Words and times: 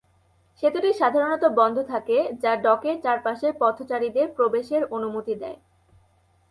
সেতুটি 0.63 0.89
সাধারণত 0.93 1.43
বন্ধ 1.59 1.77
থাকে, 1.83 2.17
যা 2.43 2.51
ডকের 2.55 2.97
চারপাশে 3.01 3.47
পথচারীদের 3.59 4.27
প্রবেশের 4.37 4.83
অনুমতি 4.95 5.33
দেয়। 5.35 5.57